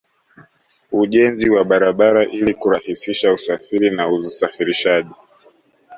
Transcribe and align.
Ujenzi 0.91 1.49
wa 1.49 1.63
barabara 1.63 2.25
ili 2.25 2.53
kurahisisha 2.53 3.33
usafiri 3.33 3.89
na 3.89 4.07
usafirishaji 4.09 5.13